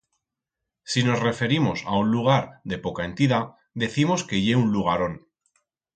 [0.93, 3.53] Si nos referimos a un lugar de poca entidat,
[3.85, 5.13] decimos que ye un lugarón.